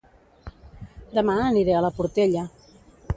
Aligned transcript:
Dema 1.17 1.35
aniré 1.51 1.75
a 1.81 1.83
La 1.87 1.91
Portella 1.99 2.47